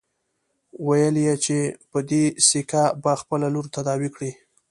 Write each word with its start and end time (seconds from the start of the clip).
ويل 0.87 1.15
يې 1.25 1.35
چې 1.45 1.57
په 1.91 1.99
دې 2.09 2.23
سيکه 2.47 2.83
به 3.03 3.13
خپله 3.21 3.47
لور 3.53 3.65
تداوي 3.75 4.09
کړي. 4.15 4.31